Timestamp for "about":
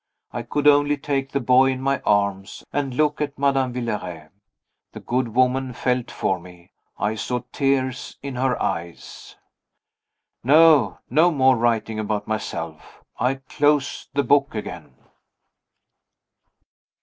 11.99-12.25